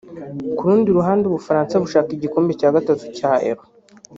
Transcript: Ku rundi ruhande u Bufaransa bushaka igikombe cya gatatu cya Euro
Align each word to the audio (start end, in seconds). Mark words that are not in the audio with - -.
Ku 0.55 0.61
rundi 0.67 0.89
ruhande 0.97 1.23
u 1.25 1.35
Bufaransa 1.37 1.81
bushaka 1.83 2.09
igikombe 2.13 2.51
cya 2.59 2.69
gatatu 2.75 3.03
cya 3.17 3.31
Euro 3.49 3.63